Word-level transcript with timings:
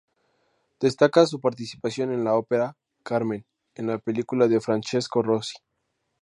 Destaca 0.79 1.27
su 1.27 1.39
participación 1.39 2.11
en 2.11 2.23
la 2.23 2.33
ópera 2.33 2.75
"Carmen" 3.03 3.45
en 3.75 3.85
la 3.85 3.99
película 3.99 4.47
de 4.47 4.59
Francesco 4.59 5.21
Rosi. 5.21 5.53